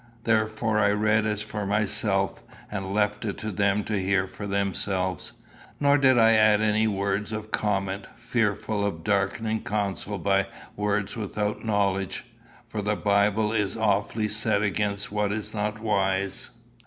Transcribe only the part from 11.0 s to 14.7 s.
without knowledge. For the Bible is awfully set